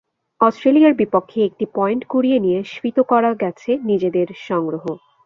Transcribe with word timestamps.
অস্ট্রেলিয়ার 0.41 0.93
বিপক্ষে 0.93 1.39
একটি 1.43 1.65
পয়েন্ট 1.75 2.01
কুড়িয়ে 2.07 2.39
নিয়ে 2.39 2.59
স্ফীত 2.63 2.97
করা 3.11 3.31
গেছে 3.41 3.71
নিজেদের 3.89 4.27
সংগ্রহ। 4.47 4.83